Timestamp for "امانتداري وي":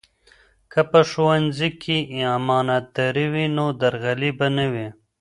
2.37-3.45